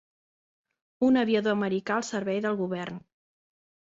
[1.07, 2.99] Un aviador americà al servei del Govern